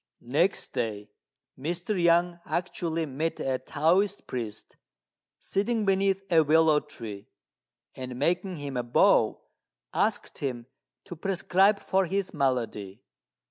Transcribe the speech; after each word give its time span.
Next 0.33 0.69
day, 0.73 1.11
Mr. 1.59 1.93
Yang 2.01 2.39
actually 2.47 3.05
met 3.05 3.39
a 3.39 3.59
Taoist 3.59 4.25
priest 4.25 4.75
sitting 5.37 5.85
beneath 5.85 6.23
a 6.31 6.41
willow 6.43 6.79
tree; 6.79 7.27
and, 7.93 8.15
making 8.17 8.55
him 8.55 8.77
a 8.77 8.81
bow, 8.81 9.41
asked 9.93 10.39
him 10.39 10.65
to 11.05 11.15
prescribe 11.15 11.79
for 11.81 12.07
his 12.07 12.33
malady. 12.33 13.03